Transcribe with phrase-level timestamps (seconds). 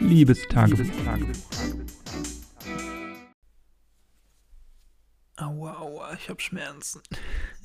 [0.00, 0.90] Liebestagebuch.
[5.36, 7.02] Aua, aua, ich habe Schmerzen.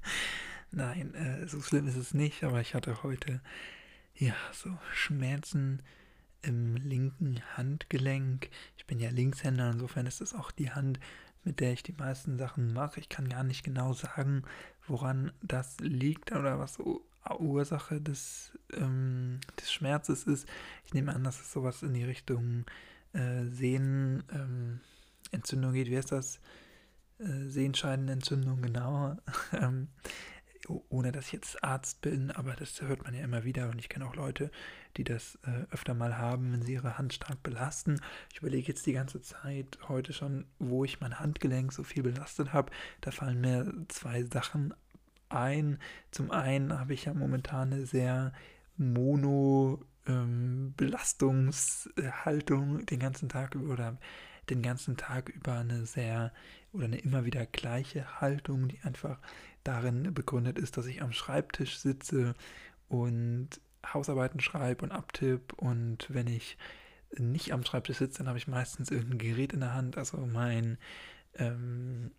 [0.70, 3.40] Nein, äh, so schlimm ist es nicht, aber ich hatte heute
[4.14, 5.82] ja so Schmerzen
[6.42, 8.50] im linken Handgelenk.
[8.76, 11.00] Ich bin ja Linkshänder, insofern ist es auch die Hand,
[11.44, 13.00] mit der ich die meisten Sachen mache.
[13.00, 14.42] Ich kann gar nicht genau sagen,
[14.86, 16.78] woran das liegt oder was
[17.34, 20.48] Ursache des, ähm, des Schmerzes ist.
[20.84, 22.64] Ich nehme an, dass es sowas in die Richtung
[23.12, 25.90] äh, Sehnenentzündung ähm, geht.
[25.90, 26.40] Wie heißt das?
[27.18, 29.16] Äh, Sehenscheidenentzündung, genau.
[29.52, 29.88] ähm,
[30.88, 33.88] ohne dass ich jetzt Arzt bin, aber das hört man ja immer wieder und ich
[33.88, 34.50] kenne auch Leute,
[34.96, 38.00] die das äh, öfter mal haben, wenn sie ihre Hand stark belasten.
[38.32, 42.52] Ich überlege jetzt die ganze Zeit heute schon, wo ich mein Handgelenk so viel belastet
[42.52, 42.72] habe.
[43.00, 44.74] Da fallen mir zwei Sachen
[45.36, 45.78] ein.
[46.10, 48.32] Zum einen habe ich ja momentan eine sehr
[48.76, 53.98] mono ähm, Belastungshaltung den ganzen Tag über oder
[54.50, 56.32] den ganzen Tag über eine sehr
[56.72, 59.18] oder eine immer wieder gleiche Haltung, die einfach
[59.64, 62.34] darin begründet ist, dass ich am Schreibtisch sitze
[62.88, 63.48] und
[63.92, 66.56] Hausarbeiten schreibe und abtipp und wenn ich
[67.18, 70.78] nicht am Schreibtisch sitze, dann habe ich meistens irgendein Gerät in der Hand, also mein
[71.34, 72.10] ähm,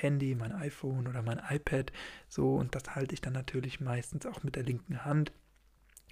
[0.00, 1.92] Handy, mein iPhone oder mein iPad,
[2.28, 5.32] so und das halte ich dann natürlich meistens auch mit der linken Hand.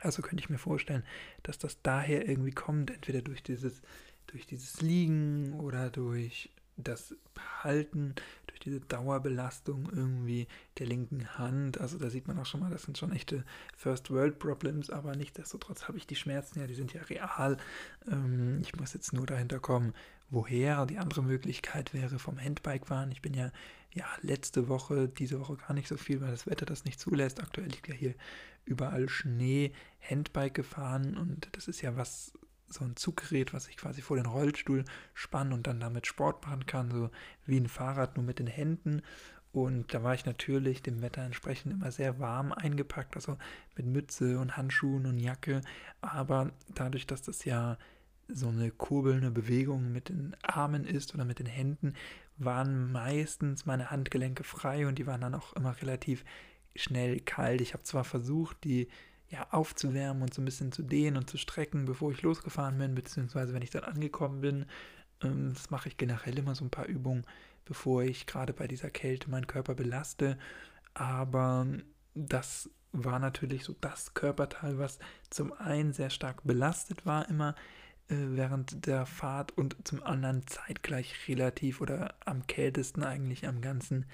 [0.00, 1.04] Also könnte ich mir vorstellen,
[1.42, 3.82] dass das daher irgendwie kommt, entweder durch dieses,
[4.26, 7.14] durch dieses Liegen oder durch das
[7.62, 8.14] Halten
[8.66, 10.46] diese Dauerbelastung irgendwie
[10.78, 11.80] der linken Hand.
[11.80, 13.44] Also da sieht man auch schon mal, das sind schon echte
[13.76, 17.56] First World Problems, aber nichtsdestotrotz habe ich die Schmerzen ja, die sind ja real.
[18.10, 19.94] Ähm, ich muss jetzt nur dahinter kommen,
[20.28, 20.84] woher.
[20.86, 23.12] Die andere Möglichkeit wäre vom Handbike fahren.
[23.12, 23.52] Ich bin ja,
[23.94, 27.40] ja letzte Woche, diese Woche gar nicht so viel, weil das Wetter das nicht zulässt.
[27.40, 28.14] Aktuell liegt ja hier
[28.64, 32.32] überall Schnee, Handbike gefahren und das ist ja was
[32.68, 36.66] so ein Zuggerät, was ich quasi vor den Rollstuhl spanne und dann damit Sport machen
[36.66, 37.10] kann, so
[37.44, 39.02] wie ein Fahrrad, nur mit den Händen.
[39.52, 43.38] Und da war ich natürlich dem Wetter entsprechend immer sehr warm eingepackt, also
[43.76, 45.62] mit Mütze und Handschuhen und Jacke.
[46.02, 47.78] Aber dadurch, dass das ja
[48.28, 51.94] so eine kurbelnde Bewegung mit den Armen ist oder mit den Händen,
[52.36, 56.24] waren meistens meine Handgelenke frei und die waren dann auch immer relativ
[56.74, 57.60] schnell kalt.
[57.60, 58.88] Ich habe zwar versucht, die
[59.28, 62.94] ja, aufzuwärmen und so ein bisschen zu dehnen und zu strecken, bevor ich losgefahren bin,
[62.94, 64.66] beziehungsweise wenn ich dann angekommen bin.
[65.22, 67.26] Ähm, das mache ich generell immer so ein paar Übungen,
[67.64, 70.38] bevor ich gerade bei dieser Kälte meinen Körper belaste.
[70.94, 71.66] Aber
[72.14, 74.98] das war natürlich so das Körperteil, was
[75.30, 77.54] zum einen sehr stark belastet war immer
[78.08, 84.06] äh, während der Fahrt und zum anderen zeitgleich relativ oder am kältesten eigentlich am ganzen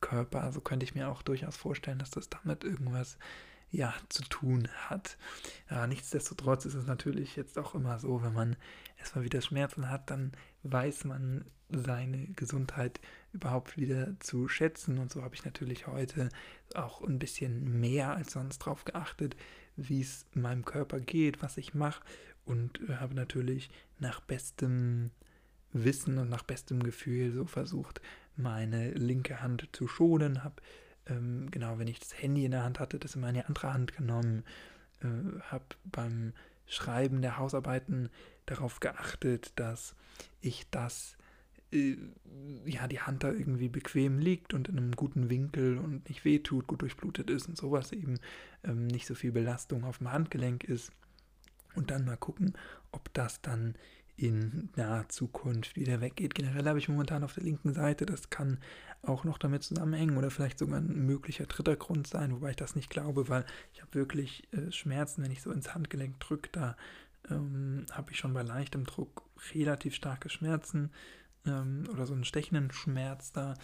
[0.00, 0.42] Körper.
[0.42, 3.18] Also könnte ich mir auch durchaus vorstellen, dass das damit irgendwas
[3.70, 5.16] ja, zu tun hat.
[5.70, 8.56] Ja, nichtsdestotrotz ist es natürlich jetzt auch immer so, wenn man
[8.98, 10.32] erstmal wieder Schmerzen hat, dann
[10.62, 13.00] weiß man seine Gesundheit
[13.32, 14.98] überhaupt wieder zu schätzen.
[14.98, 16.28] Und so habe ich natürlich heute
[16.74, 19.36] auch ein bisschen mehr als sonst darauf geachtet,
[19.76, 22.02] wie es meinem Körper geht, was ich mache.
[22.44, 25.10] Und habe natürlich nach bestem
[25.72, 28.00] Wissen und nach bestem Gefühl so versucht,
[28.36, 30.60] meine linke Hand zu schonen, habe
[31.10, 33.96] ähm, genau, wenn ich das Handy in der Hand hatte, das in meine andere Hand
[33.96, 34.44] genommen,
[35.02, 36.32] äh, habe beim
[36.66, 38.08] Schreiben der Hausarbeiten
[38.46, 39.94] darauf geachtet, dass
[40.40, 41.16] ich das,
[41.72, 41.96] äh,
[42.64, 46.66] ja, die Hand da irgendwie bequem liegt und in einem guten Winkel und nicht wehtut,
[46.66, 48.18] gut durchblutet ist und sowas eben,
[48.64, 50.92] ähm, nicht so viel Belastung auf dem Handgelenk ist.
[51.74, 52.54] Und dann mal gucken,
[52.90, 53.74] ob das dann
[54.20, 56.34] in naher Zukunft wieder weggeht.
[56.34, 58.58] Generell habe ich momentan auf der linken Seite, das kann
[59.02, 62.76] auch noch damit zusammenhängen oder vielleicht sogar ein möglicher dritter Grund sein, wobei ich das
[62.76, 66.76] nicht glaube, weil ich habe wirklich äh, Schmerzen, wenn ich so ins Handgelenk drücke, da
[67.30, 69.22] ähm, habe ich schon bei leichtem Druck
[69.54, 70.90] relativ starke Schmerzen
[71.46, 73.54] ähm, oder so einen stechenden Schmerz da.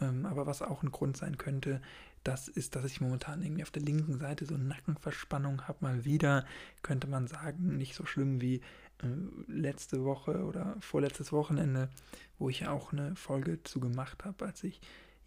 [0.00, 1.80] Ähm, aber was auch ein Grund sein könnte,
[2.24, 6.04] das ist, dass ich momentan irgendwie auf der linken Seite so eine Nackenverspannung habe, mal
[6.04, 6.44] wieder,
[6.82, 8.60] könnte man sagen, nicht so schlimm wie
[9.46, 11.88] letzte Woche oder vorletztes Wochenende,
[12.38, 14.80] wo ich ja auch eine Folge zu gemacht habe, als ich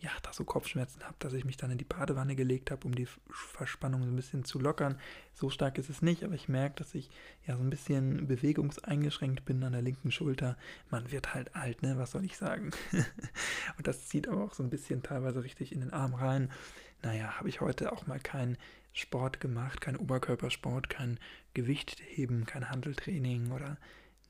[0.04, 2.94] ja da so Kopfschmerzen habe, dass ich mich dann in die Badewanne gelegt habe, um
[2.94, 5.00] die Verspannung so ein bisschen zu lockern.
[5.34, 7.10] So stark ist es nicht, aber ich merke, dass ich
[7.48, 10.58] ja so ein bisschen bewegungseingeschränkt bin an der linken Schulter.
[10.90, 11.98] Man wird halt alt, ne?
[11.98, 12.72] Was soll ich sagen?
[13.78, 16.52] Und das zieht aber auch so ein bisschen teilweise richtig in den Arm rein.
[17.02, 18.58] Naja, habe ich heute auch mal keinen
[18.94, 21.20] Sport gemacht, kein Oberkörpersport, kein
[21.54, 23.78] Gewichtheben, kein Handeltraining oder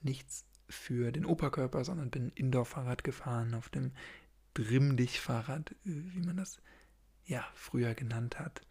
[0.01, 3.91] nichts für den Oberkörper, sondern bin Indoor-Fahrrad gefahren auf dem
[4.53, 6.59] Drimm-Dich-Fahrrad, wie man das
[7.25, 8.61] ja früher genannt hat,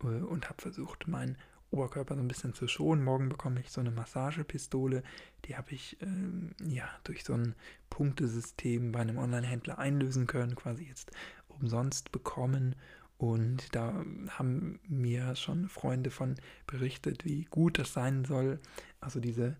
[0.00, 1.36] und habe versucht, meinen
[1.70, 3.04] Oberkörper so ein bisschen zu schonen.
[3.04, 5.02] Morgen bekomme ich so eine Massagepistole.
[5.44, 7.54] Die habe ich ähm, ja durch so ein
[7.90, 11.10] Punktesystem bei einem Online-Händler einlösen können, quasi jetzt
[11.48, 12.74] umsonst bekommen.
[13.18, 16.36] Und da haben mir schon Freunde von
[16.66, 18.60] berichtet, wie gut das sein soll.
[19.00, 19.56] Also diese,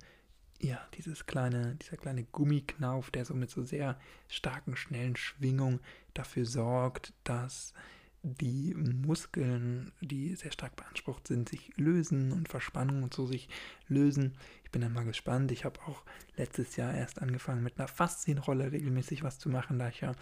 [0.60, 5.81] ja, dieses kleine, dieser kleine Gummiknauf, der so mit so sehr starken, schnellen Schwingungen
[6.14, 7.75] dafür sorgt, dass
[8.22, 13.49] die Muskeln, die sehr stark beansprucht sind, sich lösen und Verspannungen und so sich
[13.88, 14.37] lösen.
[14.64, 15.50] Ich bin dann mal gespannt.
[15.50, 16.02] Ich habe auch
[16.37, 20.12] letztes Jahr erst angefangen mit einer Faszienrolle regelmäßig was zu machen, da ich ja,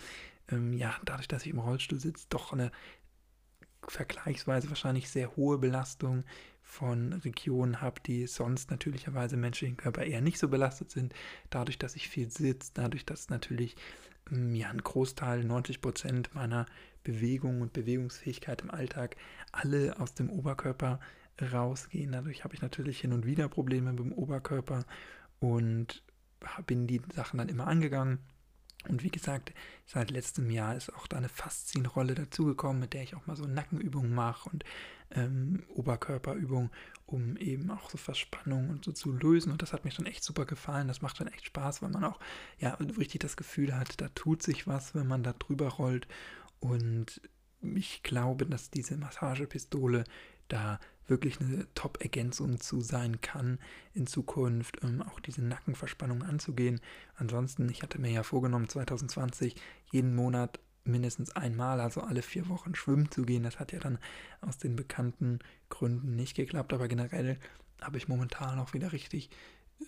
[0.50, 2.70] ähm, ja dadurch, dass ich im Rollstuhl sitze, doch eine
[3.90, 6.24] vergleichsweise wahrscheinlich sehr hohe Belastung
[6.62, 11.14] von Regionen habe, die sonst natürlicherweise menschlichen Körper eher nicht so belastet sind.
[11.48, 13.76] Dadurch, dass ich viel sitze, dadurch, dass natürlich
[14.30, 16.66] ähm, ja, ein Großteil, 90 Prozent meiner
[17.04, 19.16] Bewegung und Bewegungsfähigkeit im Alltag
[19.52, 20.98] alle aus dem Oberkörper
[21.40, 22.12] rausgehen.
[22.12, 24.84] Dadurch habe ich natürlich hin und wieder Probleme mit dem Oberkörper
[25.38, 26.02] und
[26.66, 28.18] bin die Sachen dann immer angegangen.
[28.88, 29.52] Und wie gesagt,
[29.84, 33.44] seit letztem Jahr ist auch da eine Faszienrolle dazugekommen, mit der ich auch mal so
[33.44, 34.64] Nackenübungen mache und
[35.10, 36.70] ähm, Oberkörperübungen,
[37.06, 39.52] um eben auch so Verspannungen und so zu lösen.
[39.52, 40.88] Und das hat mir schon echt super gefallen.
[40.88, 42.18] Das macht schon echt Spaß, weil man auch
[42.58, 46.08] ja richtig das Gefühl hat, da tut sich was, wenn man da drüber rollt.
[46.60, 47.20] Und
[47.62, 50.04] ich glaube, dass diese Massagepistole
[50.48, 53.58] da wirklich eine Top-Ergänzung zu sein kann
[53.94, 56.80] in Zukunft, um auch diese Nackenverspannung anzugehen.
[57.16, 59.56] Ansonsten, ich hatte mir ja vorgenommen, 2020
[59.92, 63.42] jeden Monat mindestens einmal, also alle vier Wochen schwimmen zu gehen.
[63.42, 63.98] Das hat ja dann
[64.40, 67.38] aus den bekannten Gründen nicht geklappt, aber generell
[67.80, 69.30] habe ich momentan auch wieder richtig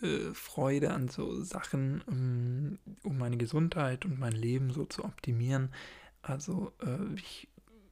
[0.02, 5.70] äh, Freude an so Sachen, um, um meine Gesundheit und mein Leben so zu optimieren.
[6.22, 7.48] Also äh, ich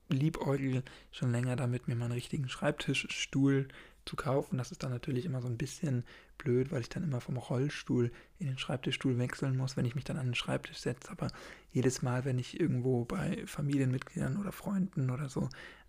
[0.09, 3.69] liebäugel schon länger damit, mir mal einen richtigen Schreibtischstuhl
[4.05, 4.59] zu kaufen.
[4.59, 6.05] Das ist dann natürlich immer so ein bisschen
[6.39, 10.05] blöd, weil ich dann immer vom Rollstuhl in den Schreibtischstuhl wechseln muss, wenn ich mich
[10.05, 11.11] dann an den Schreibtisch setze.
[11.11, 11.29] Aber
[11.73, 15.49] jedes Mal, wenn ich irgendwo bei Familienmitgliedern oder Freunden oder so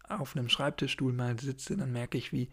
[0.10, 2.50] auf einem Schreibtischstuhl mal sitze, dann merke ich, wie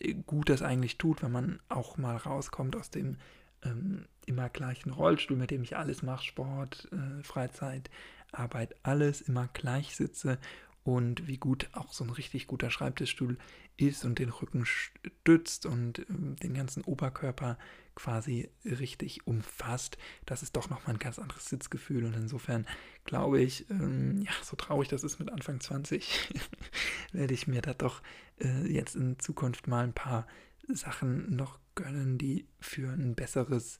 [0.00, 3.18] äh, gut das eigentlich tut, wenn man auch mal rauskommt aus dem
[3.62, 7.90] ähm, immer gleichen Rollstuhl, mit dem ich alles mache, Sport, äh, Freizeit,
[8.32, 10.38] Arbeit, alles immer gleich sitze
[10.84, 13.38] und wie gut auch so ein richtig guter Schreibtischstuhl
[13.76, 17.58] ist und den Rücken stützt und ähm, den ganzen Oberkörper
[17.94, 19.96] quasi richtig umfasst.
[20.26, 22.66] Das ist doch nochmal ein ganz anderes Sitzgefühl und insofern
[23.04, 26.34] glaube ich, ähm, ja, so traurig das ist mit Anfang 20,
[27.12, 28.02] werde ich mir da doch
[28.40, 30.26] äh, jetzt in Zukunft mal ein paar
[30.68, 33.78] Sachen noch gönnen, die für ein besseres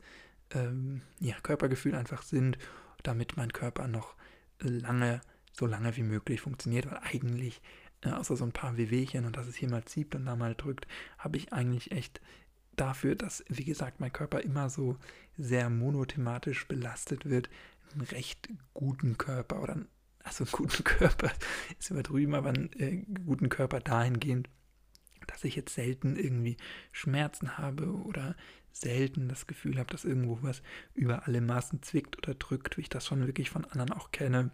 [0.50, 2.58] ähm, ja, Körpergefühl einfach sind,
[3.02, 4.14] damit mein Körper noch
[4.60, 5.20] lange,
[5.56, 7.62] so lange wie möglich funktioniert, weil eigentlich,
[8.02, 10.54] äh, außer so ein paar Wehwehchen und dass es hier mal zieht und da mal
[10.54, 10.86] drückt,
[11.18, 12.20] habe ich eigentlich echt
[12.76, 14.98] dafür, dass, wie gesagt, mein Körper immer so
[15.38, 17.48] sehr monothematisch belastet wird,
[17.92, 19.86] einen recht guten Körper oder
[20.24, 21.30] also einen guten Körper
[21.78, 24.48] ist übertrieben, aber einen äh, guten Körper dahingehend,
[25.26, 26.56] dass ich jetzt selten irgendwie
[26.92, 28.34] Schmerzen habe oder
[28.72, 30.62] selten das Gefühl habe, dass irgendwo was
[30.94, 34.50] über alle Maßen zwickt oder drückt, wie ich das schon wirklich von anderen auch kenne,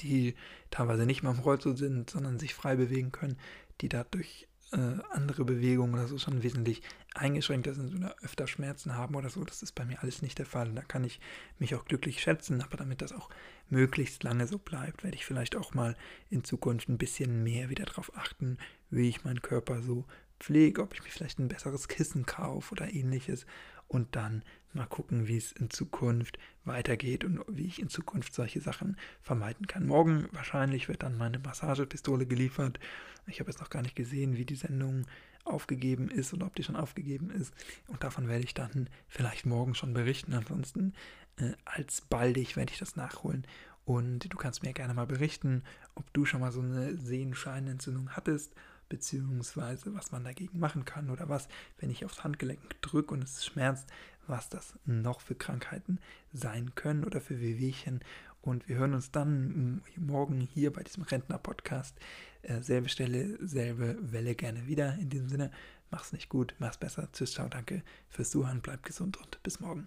[0.00, 0.34] die
[0.70, 3.38] teilweise nicht mal im Rollstuhl sind, sondern sich frei bewegen können,
[3.80, 6.82] die dadurch äh, andere Bewegungen oder so schon wesentlich
[7.14, 9.44] eingeschränkter sind oder öfter Schmerzen haben oder so.
[9.44, 10.72] Das ist bei mir alles nicht der Fall.
[10.72, 11.20] Da kann ich
[11.58, 13.30] mich auch glücklich schätzen, aber damit das auch
[13.68, 15.96] möglichst lange so bleibt, werde ich vielleicht auch mal
[16.28, 18.58] in Zukunft ein bisschen mehr wieder darauf achten,
[18.90, 20.04] wie ich meinen Körper so
[20.38, 23.46] pflege, ob ich mir vielleicht ein besseres Kissen kaufe oder ähnliches
[23.90, 28.60] und dann mal gucken, wie es in Zukunft weitergeht und wie ich in Zukunft solche
[28.60, 29.84] Sachen vermeiden kann.
[29.84, 32.78] Morgen wahrscheinlich wird dann meine Massagepistole geliefert.
[33.26, 35.06] Ich habe jetzt noch gar nicht gesehen, wie die Sendung
[35.44, 37.52] aufgegeben ist oder ob die schon aufgegeben ist.
[37.88, 40.34] Und davon werde ich dann vielleicht morgen schon berichten.
[40.34, 40.94] Ansonsten
[41.38, 43.44] äh, alsbaldig werde ich das nachholen.
[43.84, 45.64] Und du kannst mir gerne mal berichten,
[45.96, 48.54] ob du schon mal so eine Sehenscheinentzündung hattest
[48.90, 53.46] beziehungsweise was man dagegen machen kann oder was, wenn ich aufs Handgelenk drücke und es
[53.46, 53.88] schmerzt,
[54.26, 55.98] was das noch für Krankheiten
[56.34, 58.00] sein können oder für Wehwehchen.
[58.42, 61.96] Und wir hören uns dann morgen hier bei diesem Rentner-Podcast.
[62.42, 64.94] Äh, selbe Stelle, selbe Welle gerne wieder.
[64.94, 65.50] In diesem Sinne,
[65.90, 67.08] mach's nicht gut, mach's besser.
[67.12, 69.86] Tschüss, ciao, danke fürs Zuhören, bleib gesund und bis morgen.